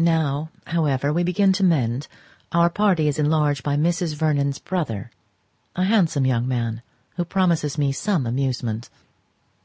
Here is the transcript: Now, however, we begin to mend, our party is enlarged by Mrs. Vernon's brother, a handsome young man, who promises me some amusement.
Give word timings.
Now, 0.00 0.50
however, 0.66 1.12
we 1.12 1.22
begin 1.22 1.52
to 1.52 1.62
mend, 1.62 2.08
our 2.50 2.68
party 2.68 3.06
is 3.06 3.16
enlarged 3.20 3.62
by 3.62 3.76
Mrs. 3.76 4.16
Vernon's 4.16 4.58
brother, 4.58 5.12
a 5.76 5.84
handsome 5.84 6.26
young 6.26 6.48
man, 6.48 6.82
who 7.14 7.24
promises 7.24 7.78
me 7.78 7.92
some 7.92 8.26
amusement. 8.26 8.90